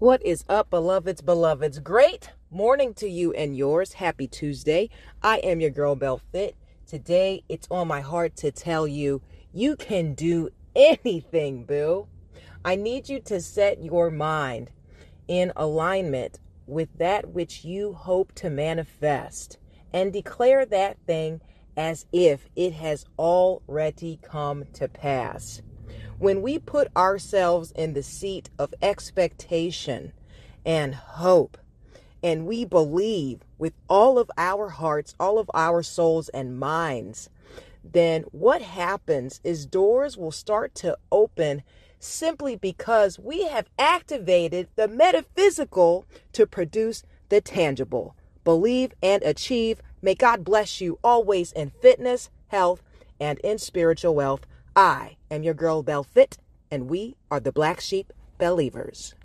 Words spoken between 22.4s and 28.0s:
it has already come to pass. When we put ourselves in